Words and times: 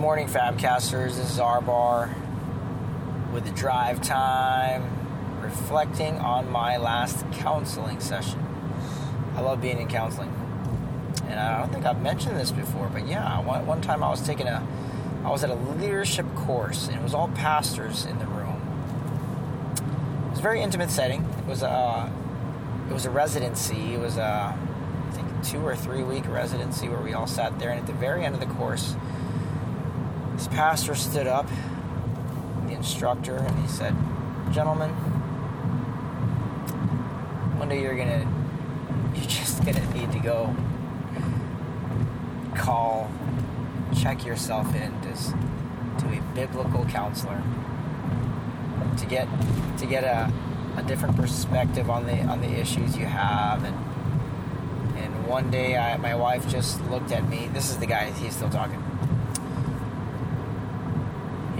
morning, 0.00 0.28
Fabcasters. 0.28 1.16
This 1.16 1.30
is 1.30 1.38
Arbar 1.38 2.08
with 3.34 3.44
the 3.44 3.50
drive 3.50 4.00
time, 4.00 4.82
reflecting 5.42 6.16
on 6.16 6.50
my 6.50 6.78
last 6.78 7.30
counseling 7.32 8.00
session. 8.00 8.42
I 9.36 9.42
love 9.42 9.60
being 9.60 9.78
in 9.78 9.88
counseling, 9.88 10.32
and 11.26 11.38
I 11.38 11.58
don't 11.58 11.70
think 11.70 11.84
I've 11.84 12.00
mentioned 12.00 12.38
this 12.38 12.50
before, 12.50 12.88
but 12.88 13.06
yeah, 13.06 13.40
one, 13.40 13.66
one 13.66 13.82
time 13.82 14.02
I 14.02 14.08
was 14.08 14.22
taking 14.22 14.48
a, 14.48 14.66
I 15.22 15.28
was 15.28 15.44
at 15.44 15.50
a 15.50 15.54
leadership 15.54 16.24
course, 16.34 16.88
and 16.88 16.96
it 16.96 17.02
was 17.02 17.12
all 17.12 17.28
pastors 17.28 18.06
in 18.06 18.18
the 18.18 18.26
room. 18.26 18.56
It 20.28 20.30
was 20.30 20.38
a 20.38 20.42
very 20.42 20.62
intimate 20.62 20.90
setting. 20.90 21.26
It 21.40 21.46
was 21.46 21.62
a, 21.62 22.10
it 22.88 22.94
was 22.94 23.04
a 23.04 23.10
residency. 23.10 23.92
It 23.92 24.00
was 24.00 24.16
a, 24.16 24.56
I 24.56 25.10
think 25.10 25.44
two 25.44 25.60
or 25.60 25.76
three 25.76 26.02
week 26.04 26.26
residency 26.26 26.88
where 26.88 27.02
we 27.02 27.12
all 27.12 27.26
sat 27.26 27.58
there, 27.58 27.68
and 27.68 27.78
at 27.78 27.86
the 27.86 27.92
very 27.92 28.24
end 28.24 28.34
of 28.34 28.40
the 28.40 28.46
course 28.46 28.96
this 30.40 30.48
pastor 30.48 30.94
stood 30.94 31.26
up, 31.26 31.46
the 32.66 32.72
instructor, 32.72 33.36
and 33.36 33.58
he 33.58 33.68
said, 33.68 33.94
Gentlemen, 34.52 34.88
one 37.58 37.68
day 37.68 37.82
you're 37.82 37.94
gonna, 37.94 38.26
you're 39.14 39.26
just 39.26 39.62
gonna 39.66 39.94
need 39.94 40.10
to 40.12 40.18
go 40.18 40.56
call, 42.56 43.10
check 44.00 44.24
yourself 44.24 44.74
in 44.74 44.98
to, 45.02 45.12
to 45.98 46.08
a 46.08 46.22
biblical 46.34 46.86
counselor 46.86 47.42
to 48.96 49.04
get 49.04 49.28
to 49.76 49.84
get 49.84 50.04
a, 50.04 50.32
a 50.78 50.82
different 50.84 51.16
perspective 51.16 51.90
on 51.90 52.06
the 52.06 52.18
on 52.22 52.40
the 52.40 52.48
issues 52.48 52.96
you 52.96 53.04
have 53.04 53.62
and 53.62 53.76
and 54.96 55.26
one 55.26 55.50
day 55.50 55.76
I, 55.76 55.96
my 55.98 56.14
wife 56.14 56.48
just 56.48 56.80
looked 56.90 57.12
at 57.12 57.28
me 57.28 57.48
this 57.52 57.70
is 57.70 57.76
the 57.78 57.86
guy 57.86 58.10
he's 58.12 58.36
still 58.36 58.50
talking 58.50 58.82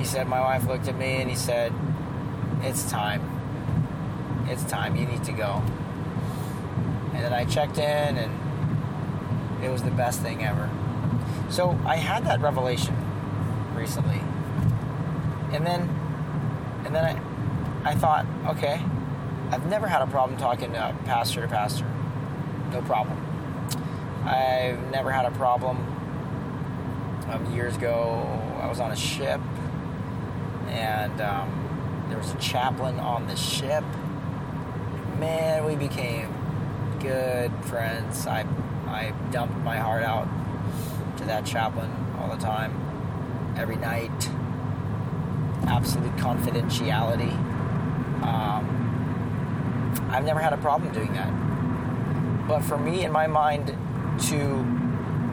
he 0.00 0.06
said, 0.06 0.26
My 0.26 0.40
wife 0.40 0.66
looked 0.66 0.88
at 0.88 0.96
me 0.96 1.20
and 1.20 1.28
he 1.28 1.36
said, 1.36 1.74
It's 2.62 2.90
time. 2.90 3.20
It's 4.48 4.64
time. 4.64 4.96
You 4.96 5.04
need 5.04 5.22
to 5.24 5.32
go. 5.32 5.62
And 7.12 7.22
then 7.22 7.34
I 7.34 7.44
checked 7.44 7.76
in 7.76 8.16
and 8.16 9.62
it 9.62 9.68
was 9.68 9.82
the 9.82 9.90
best 9.90 10.22
thing 10.22 10.42
ever. 10.42 10.70
So 11.50 11.78
I 11.84 11.96
had 11.96 12.24
that 12.24 12.40
revelation 12.40 12.96
recently. 13.74 14.20
And 15.52 15.66
then 15.66 15.82
and 16.86 16.94
then 16.94 17.04
I 17.04 17.90
I 17.90 17.94
thought, 17.94 18.24
okay, 18.46 18.80
I've 19.50 19.66
never 19.66 19.86
had 19.86 20.00
a 20.00 20.06
problem 20.06 20.38
talking 20.38 20.72
to 20.72 20.96
pastor 21.04 21.42
to 21.42 21.48
pastor. 21.48 21.86
No 22.72 22.80
problem. 22.82 23.18
I've 24.24 24.80
never 24.90 25.10
had 25.10 25.26
a 25.26 25.30
problem. 25.32 25.76
Um, 27.28 27.54
years 27.54 27.76
ago, 27.76 28.24
I 28.60 28.66
was 28.66 28.80
on 28.80 28.92
a 28.92 28.96
ship 28.96 29.40
and 30.70 31.20
um, 31.20 32.06
there 32.08 32.18
was 32.18 32.32
a 32.32 32.38
chaplain 32.38 32.98
on 32.98 33.26
the 33.26 33.36
ship. 33.36 33.84
Man, 35.18 35.64
we 35.64 35.76
became 35.76 36.32
good 37.00 37.52
friends. 37.64 38.26
I 38.26 38.46
I 38.86 39.12
dumped 39.30 39.56
my 39.58 39.76
heart 39.76 40.02
out 40.02 40.28
to 41.18 41.24
that 41.24 41.44
chaplain 41.44 41.90
all 42.18 42.28
the 42.28 42.42
time, 42.42 42.72
every 43.56 43.76
night. 43.76 44.30
Absolute 45.66 46.14
confidentiality. 46.16 47.32
Um, 48.22 50.08
I've 50.10 50.24
never 50.24 50.40
had 50.40 50.52
a 50.52 50.56
problem 50.58 50.92
doing 50.92 51.12
that. 51.12 51.30
But 52.48 52.60
for 52.62 52.78
me, 52.78 53.04
in 53.04 53.12
my 53.12 53.26
mind, 53.26 53.68
to 54.28 54.66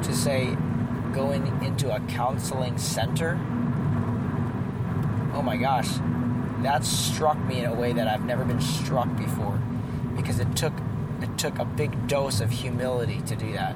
to 0.04 0.14
say 0.14 0.56
going 1.14 1.48
into 1.64 1.94
a 1.94 2.00
counseling 2.02 2.78
center 2.78 3.40
oh 5.38 5.42
my 5.44 5.56
gosh, 5.56 5.90
that 6.64 6.84
struck 6.84 7.38
me 7.46 7.60
in 7.60 7.66
a 7.66 7.74
way 7.74 7.94
that 7.94 8.08
I've 8.08 8.26
never 8.26 8.44
been 8.44 8.60
struck 8.60 9.16
before 9.16 9.62
because 10.16 10.40
it 10.40 10.56
took 10.56 10.74
it 11.22 11.38
took 11.38 11.60
a 11.60 11.66
big 11.66 12.08
dose 12.08 12.42
of 12.42 12.50
humility 12.50 13.22
to 13.28 13.36
do 13.36 13.54
that. 13.54 13.76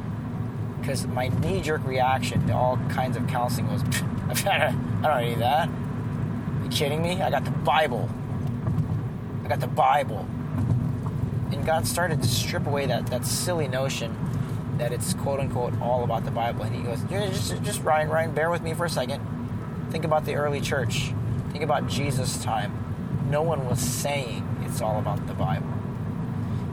Because 0.80 1.06
my 1.06 1.28
knee-jerk 1.28 1.86
reaction 1.86 2.48
to 2.48 2.54
all 2.54 2.78
kinds 2.90 3.16
of 3.16 3.28
counseling 3.28 3.72
was, 3.72 3.84
I 4.46 4.76
don't 5.04 5.24
need 5.24 5.40
that. 5.40 5.70
Are 5.70 6.64
you 6.64 6.70
kidding 6.70 7.02
me? 7.04 7.22
I 7.22 7.30
got 7.30 7.46
the 7.46 7.52
Bible. 7.52 8.10
I 9.44 9.48
got 9.48 9.60
the 9.60 9.68
Bible. 9.68 10.28
And 11.52 11.66
God 11.66 11.86
started 11.88 12.22
to 12.24 12.28
strip 12.28 12.66
away 12.66 12.88
that, 12.88 13.08
that 13.08 13.26
silly 13.26 13.68
notion 13.68 14.16
that 14.78 14.92
it's 14.92 15.14
quote 15.16 15.40
unquote 15.40 15.80
all 15.82 16.04
about 16.04 16.26
the 16.26 16.32
Bible. 16.32 16.64
And 16.64 16.76
he 16.76 16.82
goes, 16.82 17.04
just, 17.04 17.62
just 17.64 17.84
Ryan, 17.84 18.10
Ryan, 18.10 18.34
bear 18.34 18.50
with 18.50 18.62
me 18.62 18.74
for 18.74 18.86
a 18.86 18.90
second. 18.90 19.22
Think 19.92 20.06
about 20.06 20.26
the 20.26 20.36
early 20.36 20.62
church 20.62 21.14
Think 21.52 21.64
about 21.64 21.88
Jesus' 21.88 22.42
time. 22.42 22.72
No 23.30 23.42
one 23.42 23.68
was 23.68 23.80
saying 23.80 24.48
it's 24.62 24.82
all 24.82 25.00
about 25.00 25.28
the 25.28 25.34
Bible. 25.34 25.68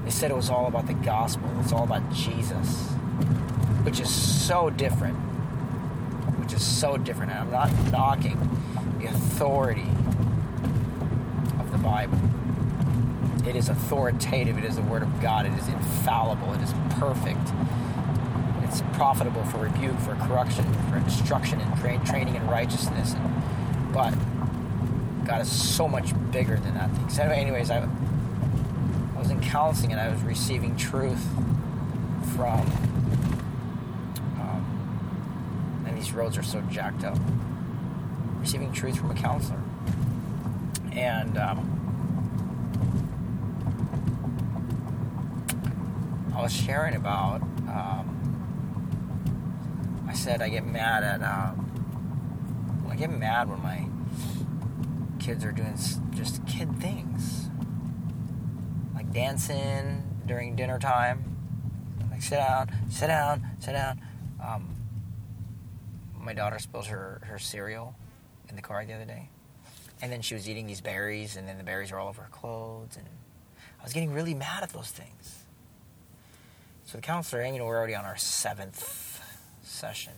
They 0.05 0.11
said 0.11 0.31
it 0.31 0.37
was 0.37 0.51
all 0.51 0.67
about 0.67 0.87
the 0.87 0.95
gospel. 0.95 1.51
It's 1.61 1.73
all 1.73 1.83
about 1.83 2.13
Jesus, 2.13 2.87
which 3.83 3.99
is 3.99 4.09
so 4.09 4.71
different. 4.71 5.17
Which 6.39 6.53
is 6.53 6.65
so 6.65 6.97
different. 6.97 7.33
And 7.33 7.41
I'm 7.41 7.51
not 7.51 7.71
knocking 7.91 8.39
the 8.99 9.07
authority 9.07 9.89
of 11.59 11.73
the 11.73 11.79
Bible. 11.79 12.19
It 13.47 13.57
is 13.57 13.69
authoritative. 13.69 14.59
It 14.59 14.65
is 14.65 14.77
the 14.77 14.83
Word 14.83 15.03
of 15.03 15.21
God. 15.21 15.47
It 15.47 15.53
is 15.55 15.69
infallible. 15.69 16.55
It 16.55 16.63
is 16.63 16.73
perfect. 16.99 17.53
It's 18.63 18.83
profitable 18.97 19.43
for 19.45 19.59
rebuke, 19.59 19.99
for 20.01 20.15
correction, 20.17 20.65
for 20.89 20.99
instruction, 20.99 21.61
and 21.61 22.07
training 22.07 22.37
in 22.37 22.47
righteousness. 22.47 23.17
But 23.93 24.15
God 25.29 25.43
is 25.43 25.53
so 25.53 25.87
much 25.87 26.15
bigger 26.31 26.57
than 26.57 26.73
that 26.73 26.91
thing. 26.93 27.11
So, 27.11 27.23
anyways, 27.23 27.71
I, 27.71 27.81
I 27.81 29.19
was 29.19 29.31
in 29.31 29.41
counseling 29.43 29.93
and 29.93 30.01
I 30.01 30.09
was 30.09 30.23
receiving 30.23 30.75
truth 30.75 31.23
from, 32.35 32.61
um, 34.41 35.85
and 35.87 35.99
these 35.99 36.13
roads 36.15 36.39
are 36.39 36.43
so 36.43 36.63
jacked 36.63 37.05
up. 37.05 37.19
Receiving 38.41 38.73
truth 38.73 38.97
from 38.97 39.11
a 39.11 39.15
counselor. 39.15 39.61
And, 40.93 41.37
um, 41.37 41.75
I 46.35 46.41
was 46.41 46.55
sharing 46.55 46.97
about, 46.97 47.43
um, 47.69 48.15
I 50.09 50.15
said 50.15 50.41
I 50.41 50.49
get 50.49 50.65
mad 50.65 51.05
at, 51.05 51.21
um, 51.23 51.67
I 52.89 52.97
get 52.97 53.11
mad 53.11 53.51
when 53.51 53.61
my 53.61 53.88
kids 55.29 55.45
are 55.45 55.53
doing 55.53 55.77
just 56.13 56.47
kid 56.47 56.75
things, 56.81 57.51
like 58.95 59.13
dancing 59.13 60.03
during 60.25 60.57
dinner 60.57 60.79
time. 60.79 61.37
like, 62.11 62.23
sit 62.23 62.37
down, 62.37 62.71
sit 62.89 63.09
down, 63.09 63.47
sit 63.59 63.73
down. 63.73 64.01
Um, 64.43 64.75
my 66.19 66.33
daughter 66.33 66.59
spilled 66.59 66.87
her, 66.87 67.21
her 67.25 67.39
cereal 67.39 67.95
in 68.49 68.57
the 68.57 68.63
car 68.63 68.87
the 68.87 68.95
other 68.95 69.05
day. 69.05 69.29
And 70.01 70.11
then 70.11 70.23
she 70.23 70.33
was 70.33 70.49
eating 70.49 70.67
these 70.67 70.81
berries, 70.81 71.37
and 71.37 71.47
then 71.47 71.59
the 71.59 71.65
berries 71.65 71.93
were 71.93 71.99
all 71.99 72.09
over 72.09 72.23
her 72.23 72.31
clothes. 72.31 72.97
And 72.97 73.07
I 73.79 73.85
was 73.85 73.93
getting 73.93 74.15
really 74.15 74.33
mad 74.33 74.63
at 74.63 74.71
those 74.71 74.89
things. 74.89 75.43
So 76.87 76.97
the 76.97 77.03
counselor, 77.03 77.43
and 77.43 77.55
you 77.55 77.61
know, 77.61 77.67
we're 77.67 77.77
already 77.77 77.95
on 77.95 78.07
our 78.07 78.17
seventh 78.17 79.23
session. 79.63 80.15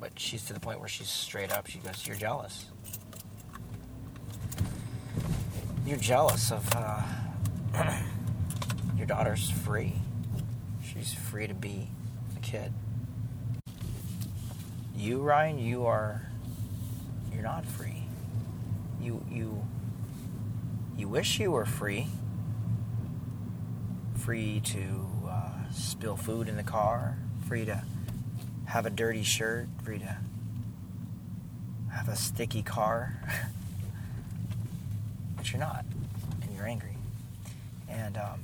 But 0.00 0.18
she's 0.18 0.44
to 0.46 0.54
the 0.54 0.60
point 0.60 0.80
where 0.80 0.88
she's 0.88 1.08
straight 1.08 1.52
up. 1.52 1.68
She 1.68 1.78
goes, 1.78 2.04
You're 2.04 2.16
jealous 2.16 2.66
you're 5.86 5.96
jealous 5.96 6.50
of 6.50 6.68
uh, 6.74 7.00
your 8.96 9.06
daughter's 9.06 9.48
free. 9.48 9.92
She's 10.82 11.14
free 11.14 11.46
to 11.46 11.54
be 11.54 11.88
a 12.36 12.40
kid. 12.40 12.72
You, 14.96 15.20
Ryan, 15.20 15.58
you 15.60 15.86
are 15.86 16.28
you're 17.32 17.44
not 17.44 17.64
free. 17.64 18.02
You 19.00 19.24
you 19.30 19.64
you 20.96 21.08
wish 21.08 21.38
you 21.38 21.52
were 21.52 21.66
free. 21.66 22.08
Free 24.16 24.60
to 24.64 25.06
uh, 25.28 25.70
spill 25.70 26.16
food 26.16 26.48
in 26.48 26.56
the 26.56 26.64
car. 26.64 27.16
Free 27.46 27.64
to 27.64 27.84
have 28.64 28.86
a 28.86 28.90
dirty 28.90 29.22
shirt. 29.22 29.68
Free 29.84 30.00
to 30.00 30.16
have 31.92 32.08
a 32.08 32.16
sticky 32.16 32.62
car. 32.62 33.22
but 35.46 35.52
you're 35.52 35.60
not, 35.60 35.84
and 36.42 36.56
you're 36.56 36.66
angry. 36.66 36.96
And 37.88 38.16
um, 38.16 38.40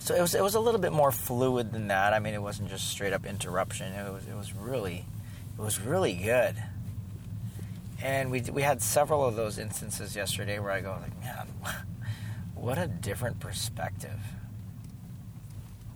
so 0.00 0.14
it 0.14 0.20
was 0.20 0.34
it 0.34 0.42
was 0.42 0.56
a 0.56 0.60
little 0.60 0.80
bit 0.80 0.92
more 0.92 1.12
fluid 1.12 1.70
than 1.72 1.88
that. 1.88 2.12
I 2.12 2.18
mean, 2.18 2.34
it 2.34 2.42
wasn't 2.42 2.68
just 2.68 2.88
straight 2.88 3.12
up 3.12 3.24
interruption. 3.24 3.92
It 3.92 4.12
was 4.12 4.26
it 4.26 4.34
was 4.36 4.52
really 4.54 5.04
it 5.56 5.62
was 5.62 5.80
really 5.80 6.14
good. 6.14 6.56
And 8.02 8.32
we 8.32 8.40
we 8.40 8.62
had 8.62 8.82
several 8.82 9.24
of 9.24 9.36
those 9.36 9.56
instances 9.56 10.16
yesterday 10.16 10.58
where 10.58 10.72
I 10.72 10.80
go 10.80 10.98
like, 11.00 11.20
man, 11.20 11.46
what 12.56 12.76
a 12.76 12.88
different 12.88 13.38
perspective. 13.38 14.18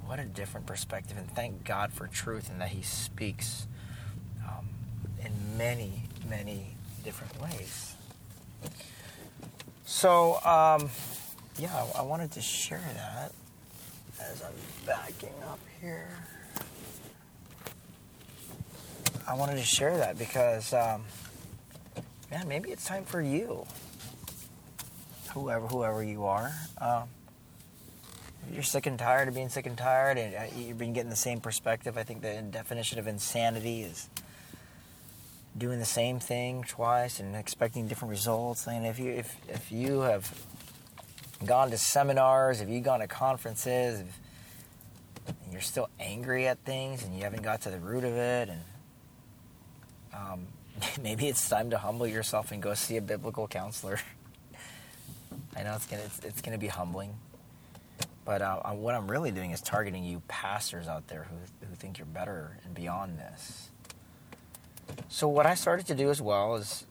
What 0.07 0.21
a 0.21 0.25
different 0.25 0.67
perspective, 0.67 1.19
and 1.19 1.29
thank 1.29 1.65
God 1.65 1.93
for 1.93 2.07
truth 2.07 2.49
and 2.51 2.61
that 2.61 2.71
He 2.71 2.83
speaks 2.83 3.67
um, 4.47 4.69
in 5.23 5.59
many, 5.59 6.05
many 6.31 6.69
different 7.05 7.39
ways. 7.43 7.97
So, 9.91 10.35
um, 10.45 10.91
yeah, 11.59 11.87
I, 11.97 12.03
wanted 12.03 12.31
to 12.33 12.43
share 12.43 12.85
that 12.95 13.33
as 14.21 14.43
I'm 14.43 14.53
backing 14.87 15.33
up 15.49 15.59
here. 15.81 16.11
I 19.27 19.35
wanted 19.35 19.57
to 19.57 19.65
share 19.65 19.97
that 19.97 20.19
because, 20.19 20.75
um, 20.75 21.05
man, 22.31 22.47
maybe 22.47 22.71
it's 22.71 22.85
time 22.85 23.07
for 23.07 23.23
you, 23.23 23.67
whoever 25.33 25.67
whoever 25.67 26.05
you 26.05 26.27
are. 26.27 26.53
Um, 26.79 27.05
you're 28.53 28.63
sick 28.63 28.85
and 28.85 28.99
tired 28.99 29.29
of 29.29 29.35
being 29.35 29.49
sick 29.49 29.65
and 29.65 29.77
tired, 29.77 30.19
and 30.19 30.35
uh, 30.35 30.55
you've 30.55 30.79
been 30.79 30.93
getting 30.93 31.11
the 31.11 31.17
same 31.17 31.41
perspective. 31.41 31.97
I 31.97 32.03
think 32.03 32.21
the 32.21 32.43
definition 32.51 32.99
of 32.99 33.07
insanity 33.07 33.85
is 33.85 34.11
doing 35.59 35.79
the 35.79 35.85
same 35.85 36.21
thing 36.21 36.65
twice 36.65 37.21
and 37.21 37.37
expecting 37.37 37.89
different 37.89 38.11
results. 38.11 38.67
And 38.67 38.87
if 38.87 38.99
you 38.99 39.13
if 39.13 39.37
if 39.49 39.73
you 39.73 40.01
have 40.01 40.33
gone 41.45 41.71
to 41.71 41.79
seminars, 41.79 42.61
if 42.61 42.69
you've 42.69 42.85
gone 42.85 43.01
to 43.01 43.07
conferences, 43.07 44.01
if, 44.01 44.21
and 45.45 45.53
you're 45.53 45.61
still 45.61 45.89
angry 46.01 46.47
at 46.47 46.59
things 46.65 47.05
and 47.05 47.15
you 47.15 47.23
haven't 47.25 47.43
got 47.43 47.63
to 47.63 47.71
the 47.71 47.79
root 47.79 48.05
of 48.05 48.15
it, 48.15 48.49
and 48.49 48.61
um, 50.15 50.47
maybe 51.03 51.29
it's 51.29 51.49
time 51.49 51.71
to 51.71 51.79
humble 51.79 52.07
yourself 52.07 52.53
and 52.53 52.63
go 52.63 52.75
see 52.75 52.97
a 52.97 53.03
biblical 53.03 53.47
counselor. 53.49 54.01
I 55.57 55.63
know 55.63 55.75
it's 55.75 55.87
gonna 55.87 56.03
it's, 56.03 56.21
it's 56.21 56.41
gonna 56.41 56.59
be 56.59 56.69
humbling, 56.69 57.15
but 58.25 58.43
uh, 58.43 58.61
what 58.73 58.95
I'm 58.95 59.11
really 59.11 59.31
doing 59.31 59.51
is 59.51 59.61
targeting 59.61 60.05
you 60.05 60.23
pastors 60.29 60.89
out 60.89 61.09
there 61.09 61.25
who 61.25 61.67
who 61.67 61.75
think 61.75 61.99
you're 61.99 62.07
better 62.07 62.59
and 62.65 62.75
beyond 62.75 63.19
this. 63.19 63.71
So 65.19 65.27
what 65.27 65.47
I 65.47 65.57
started 65.57 65.85
to 65.87 65.97
do 65.97 66.11
as 66.11 66.23
well 66.23 66.55
is 66.55 66.87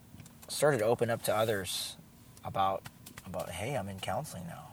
started 0.49 0.79
to 0.79 0.83
open 0.83 1.09
up 1.09 1.23
to 1.23 1.33
others 1.33 1.95
about 2.43 2.83
about 3.25 3.49
hey, 3.51 3.73
I'm 3.73 3.87
in 3.87 4.01
counseling 4.01 4.43
now, 4.47 4.65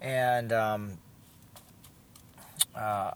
and 0.00 0.52
um, 0.52 0.98
uh, 2.74 3.12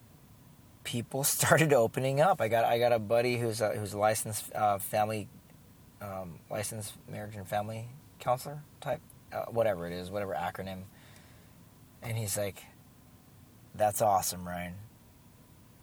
people 0.85 1.25
started 1.39 1.73
opening 1.73 2.21
up. 2.21 2.41
I 2.41 2.47
got 2.47 2.65
I 2.65 2.79
got 2.79 2.93
a 2.93 3.01
buddy 3.01 3.37
who's 3.37 3.61
a, 3.61 3.71
who's 3.71 3.95
a 3.95 3.99
licensed 3.99 4.55
uh, 4.55 4.79
family 4.79 5.27
um, 6.01 6.39
licensed 6.49 6.93
marriage 7.11 7.35
and 7.35 7.49
family 7.49 7.89
counselor 8.21 8.63
type, 8.81 9.01
uh, 9.33 9.47
whatever 9.47 9.89
it 9.89 9.93
is, 9.93 10.09
whatever 10.09 10.35
acronym, 10.35 10.83
and 12.01 12.17
he's 12.17 12.39
like, 12.39 12.63
"That's 13.75 14.01
awesome, 14.01 14.47
Ryan." 14.47 14.75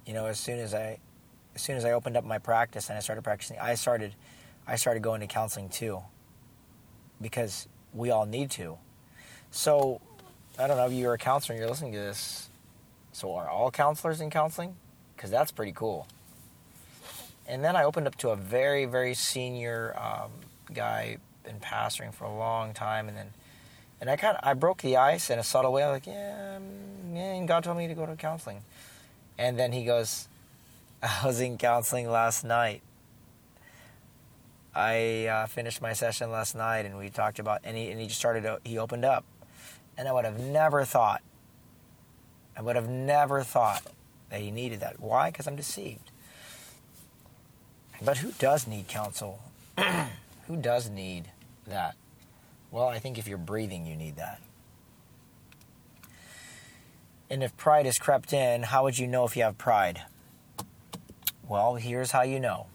You 0.05 0.13
know, 0.13 0.27
as 0.27 0.39
soon 0.39 0.59
as 0.59 0.73
I 0.73 0.99
as 1.55 1.61
soon 1.61 1.77
as 1.77 1.85
I 1.85 1.91
opened 1.91 2.17
up 2.17 2.23
my 2.23 2.37
practice 2.37 2.89
and 2.89 2.97
I 2.97 3.01
started 3.01 3.23
practicing, 3.23 3.57
I 3.59 3.75
started 3.75 4.15
I 4.67 4.75
started 4.75 5.01
going 5.01 5.21
to 5.21 5.27
counseling 5.27 5.69
too. 5.69 6.01
Because 7.21 7.67
we 7.93 8.11
all 8.11 8.25
need 8.25 8.51
to. 8.51 8.77
So 9.51 9.99
I 10.57 10.67
don't 10.67 10.77
know 10.77 10.85
if 10.85 10.93
you're 10.93 11.13
a 11.13 11.17
counselor 11.17 11.55
and 11.55 11.61
you're 11.61 11.69
listening 11.69 11.93
to 11.93 11.99
this. 11.99 12.49
So 13.11 13.33
are 13.35 13.49
all 13.49 13.71
counselors 13.71 14.21
in 14.21 14.29
counseling? 14.29 14.75
Because 15.15 15.31
that's 15.31 15.51
pretty 15.51 15.73
cool. 15.73 16.07
And 17.47 17.63
then 17.63 17.75
I 17.75 17.83
opened 17.83 18.07
up 18.07 18.15
to 18.17 18.29
a 18.29 18.35
very, 18.35 18.85
very 18.85 19.15
senior 19.15 19.95
um, 19.97 20.31
guy, 20.71 21.17
been 21.43 21.59
pastoring 21.59 22.13
for 22.13 22.25
a 22.25 22.33
long 22.33 22.73
time, 22.73 23.07
and 23.07 23.17
then 23.17 23.31
and 24.01 24.09
I 24.09 24.15
kind 24.15 24.37
of 24.37 24.47
I 24.47 24.53
broke 24.53 24.81
the 24.81 24.97
ice 24.97 25.29
in 25.29 25.39
a 25.39 25.43
subtle 25.43 25.73
way. 25.73 25.83
I 25.83 25.89
like, 25.89 26.07
yeah, 26.07 26.59
yeah, 27.13 27.33
and 27.33 27.47
God 27.47 27.63
told 27.63 27.77
me 27.77 27.87
to 27.87 27.93
go 27.95 28.05
to 28.05 28.15
counseling. 28.15 28.61
And 29.37 29.57
then 29.57 29.71
he 29.71 29.83
goes, 29.83 30.27
I 31.03 31.25
was 31.25 31.39
in 31.39 31.57
counseling 31.57 32.09
last 32.09 32.43
night. 32.43 32.81
I 34.75 35.25
uh, 35.27 35.47
finished 35.47 35.81
my 35.81 35.93
session 35.93 36.31
last 36.31 36.55
night, 36.55 36.85
and 36.85 36.97
we 36.97 37.09
talked 37.09 37.39
about, 37.39 37.61
and 37.63 37.75
he, 37.75 37.89
and 37.89 37.99
he 37.99 38.07
just 38.07 38.19
started. 38.19 38.43
To, 38.43 38.59
he 38.63 38.77
opened 38.77 39.05
up, 39.05 39.25
and 39.97 40.07
I 40.07 40.13
would 40.13 40.25
have 40.25 40.39
never 40.39 40.85
thought. 40.85 41.21
I 42.55 42.61
would 42.61 42.75
have 42.75 42.89
never 42.89 43.43
thought 43.43 43.83
that 44.29 44.41
he 44.41 44.51
needed 44.51 44.81
that. 44.81 44.99
Why? 44.99 45.31
Because 45.31 45.47
I'm 45.47 45.55
deceived. 45.55 46.11
But 48.01 48.17
who 48.17 48.31
does 48.33 48.67
need 48.67 48.87
counsel? 48.87 49.39
who 50.47 50.57
does 50.57 50.89
need 50.89 51.31
that? 51.67 51.95
Well, 52.71 52.87
I 52.87 52.99
think 52.99 53.17
if 53.17 53.27
you're 53.27 53.37
breathing, 53.37 53.85
you 53.85 53.95
need 53.95 54.17
that. 54.17 54.41
And 57.29 57.43
if 57.43 57.55
pride 57.57 57.85
has 57.85 57.97
crept 57.97 58.33
in, 58.33 58.63
how 58.63 58.83
would 58.83 58.97
you 58.97 59.07
know 59.07 59.25
if 59.25 59.35
you 59.35 59.43
have 59.43 59.57
pride? 59.57 60.03
Well, 61.49 61.77
here's 61.77 62.11
how 62.11 62.21
you 62.21 62.39
know. 62.39 62.67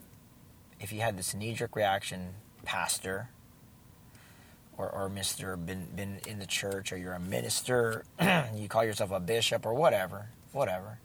If 0.81 0.93
you 0.93 1.00
had 1.00 1.17
this 1.17 1.32
knee 1.32 1.55
jerk 1.55 1.76
reaction, 1.76 2.35
pastor, 2.65 3.29
or, 4.76 4.91
or 4.91 5.09
Mr. 5.09 5.55
Been, 5.65 5.87
been 5.94 6.19
in 6.26 6.41
the 6.41 6.47
church, 6.47 6.93
or 6.93 6.97
you're 6.97 7.12
a 7.12 7.21
minister, 7.21 8.05
you 8.53 8.67
call 8.69 8.82
yourself 8.82 9.12
a 9.12 9.21
bishop, 9.21 9.65
or 9.65 9.75
whatever, 9.75 10.26
whatever. 10.50 10.99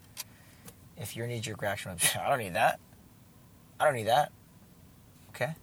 If 0.96 1.14
your 1.14 1.28
knee 1.28 1.38
jerk 1.38 1.62
reaction 1.62 1.92
was, 1.92 2.16
I 2.20 2.28
don't 2.28 2.40
need 2.40 2.54
that. 2.54 2.80
I 3.78 3.84
don't 3.84 3.94
need 3.94 4.08
that. 4.08 4.32
Okay? 5.28 5.54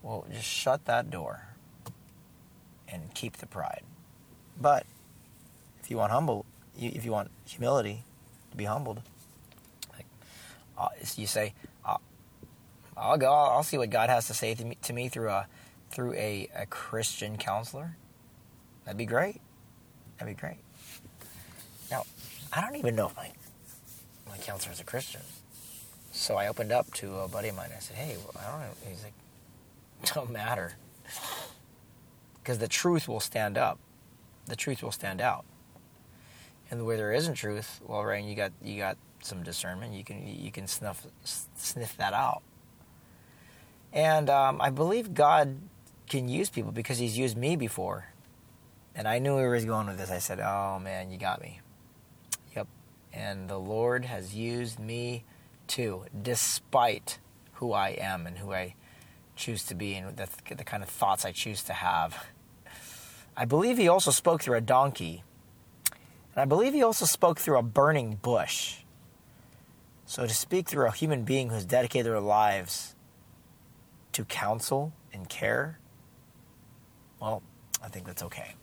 Well, 0.00 0.26
just 0.30 0.46
shut 0.46 0.84
that 0.84 1.10
door 1.10 1.48
and 2.86 3.12
keep 3.14 3.38
the 3.38 3.46
pride. 3.46 3.82
But 4.60 4.86
if 5.82 5.90
you 5.90 5.96
want 5.96 6.12
humble, 6.12 6.46
if 6.78 7.04
you 7.04 7.10
want 7.10 7.32
humility 7.44 8.04
to 8.52 8.56
be 8.56 8.66
humbled, 8.66 9.02
uh, 10.78 10.88
you 11.16 11.26
say, 11.26 11.54
uh, 11.84 11.96
I'll 12.96 13.18
go. 13.18 13.32
I'll 13.32 13.62
see 13.62 13.78
what 13.78 13.90
God 13.90 14.08
has 14.10 14.26
to 14.28 14.34
say 14.34 14.54
to 14.54 14.64
me, 14.64 14.78
to 14.82 14.92
me 14.92 15.08
through 15.08 15.30
a 15.30 15.46
through 15.90 16.14
a, 16.14 16.48
a 16.54 16.66
Christian 16.66 17.36
counselor. 17.36 17.96
That'd 18.84 18.98
be 18.98 19.06
great. 19.06 19.40
That'd 20.18 20.36
be 20.36 20.40
great. 20.40 20.58
Now, 21.90 22.04
I 22.52 22.60
don't 22.60 22.76
even 22.76 22.94
know 22.94 23.06
if 23.06 23.16
my 23.16 23.30
my 24.28 24.38
counselor 24.38 24.72
is 24.72 24.80
a 24.80 24.84
Christian. 24.84 25.22
So 26.12 26.36
I 26.36 26.48
opened 26.48 26.72
up 26.72 26.92
to 26.94 27.16
a 27.18 27.28
buddy 27.28 27.48
of 27.48 27.56
mine. 27.56 27.70
I 27.76 27.80
said, 27.80 27.96
"Hey, 27.96 28.16
I 28.38 28.50
don't 28.50 28.60
know." 28.60 28.70
He's 28.88 29.02
like, 29.04 29.12
"Don't 30.14 30.30
matter, 30.30 30.76
because 32.42 32.58
the 32.58 32.68
truth 32.68 33.08
will 33.08 33.20
stand 33.20 33.58
up. 33.58 33.78
The 34.46 34.56
truth 34.56 34.82
will 34.82 34.92
stand 34.92 35.20
out. 35.20 35.44
And 36.70 36.84
where 36.84 36.96
there 36.96 37.12
isn't 37.12 37.34
truth, 37.34 37.80
well, 37.86 38.04
Ryan, 38.04 38.28
you 38.28 38.34
got 38.34 38.52
you 38.62 38.78
got 38.78 38.98
some 39.22 39.42
discernment. 39.42 39.94
You 39.94 40.04
can 40.04 40.26
you 40.26 40.50
can 40.50 40.66
snuff 40.66 41.06
sniff 41.24 41.96
that 41.96 42.12
out. 42.12 42.42
And 43.92 44.28
um, 44.28 44.60
I 44.60 44.70
believe 44.70 45.14
God 45.14 45.56
can 46.08 46.28
use 46.28 46.50
people 46.50 46.72
because 46.72 46.98
He's 46.98 47.16
used 47.16 47.36
me 47.36 47.56
before. 47.56 48.12
And 48.94 49.08
I 49.08 49.18
knew 49.18 49.34
where 49.34 49.48
He 49.48 49.54
was 49.54 49.64
going 49.64 49.86
with 49.86 49.98
this. 49.98 50.10
I 50.10 50.18
said, 50.18 50.40
"Oh 50.40 50.78
man, 50.78 51.10
you 51.10 51.18
got 51.18 51.40
me." 51.40 51.60
Yep. 52.54 52.68
And 53.12 53.48
the 53.48 53.58
Lord 53.58 54.04
has 54.04 54.34
used 54.34 54.78
me 54.78 55.24
too, 55.66 56.04
despite 56.20 57.18
who 57.54 57.72
I 57.72 57.90
am 57.90 58.26
and 58.26 58.38
who 58.38 58.52
I 58.52 58.74
choose 59.36 59.62
to 59.64 59.74
be 59.74 59.94
and 59.94 60.16
the, 60.16 60.28
the 60.54 60.64
kind 60.64 60.82
of 60.82 60.88
thoughts 60.88 61.24
I 61.24 61.32
choose 61.32 61.62
to 61.64 61.72
have. 61.72 62.26
I 63.36 63.44
believe 63.44 63.78
He 63.78 63.88
also 63.88 64.10
spoke 64.10 64.42
through 64.42 64.56
a 64.56 64.60
donkey. 64.60 65.22
And 66.38 66.42
I 66.42 66.44
believe 66.44 66.72
He 66.72 66.84
also 66.84 67.04
spoke 67.04 67.40
through 67.40 67.58
a 67.58 67.64
burning 67.64 68.14
bush. 68.22 68.76
So 70.06 70.24
to 70.24 70.32
speak 70.32 70.68
through 70.68 70.86
a 70.86 70.92
human 70.92 71.24
being 71.24 71.50
who's 71.50 71.64
dedicated 71.64 72.12
their 72.12 72.20
lives 72.20 72.94
to 74.12 74.24
counsel 74.24 74.92
and 75.12 75.28
care, 75.28 75.80
well, 77.18 77.42
I 77.82 77.88
think 77.88 78.06
that's 78.06 78.22
okay. 78.22 78.54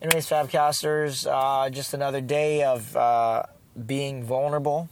Anyways, 0.00 0.28
Fabcasters, 0.28 1.28
uh, 1.30 1.70
just 1.70 1.94
another 1.94 2.20
day 2.20 2.64
of 2.64 2.96
uh, 2.96 3.44
being 3.86 4.24
vulnerable, 4.24 4.88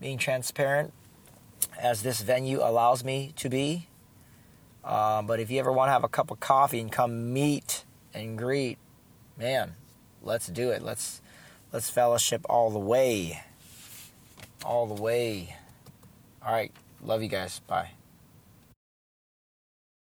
being 0.00 0.16
transparent, 0.16 0.92
as 1.76 2.04
this 2.04 2.20
venue 2.20 2.60
allows 2.62 3.02
me 3.02 3.32
to 3.34 3.48
be. 3.48 3.88
Uh, 4.84 5.22
but 5.22 5.40
if 5.40 5.50
you 5.50 5.58
ever 5.58 5.72
want 5.72 5.88
to 5.88 5.92
have 5.92 6.04
a 6.04 6.08
cup 6.08 6.30
of 6.30 6.38
coffee 6.38 6.78
and 6.78 6.92
come 6.92 7.32
meet 7.32 7.84
and 8.14 8.38
greet, 8.38 8.78
man, 9.36 9.74
let's 10.28 10.46
do 10.46 10.70
it. 10.70 10.82
Let's 10.82 11.20
let's 11.72 11.90
fellowship 11.90 12.46
all 12.48 12.70
the 12.70 12.78
way 12.78 13.42
all 14.64 14.86
the 14.86 15.00
way. 15.00 15.56
All 16.44 16.52
right. 16.52 16.72
Love 17.02 17.22
you 17.22 17.28
guys. 17.28 17.60
Bye. 17.60 17.97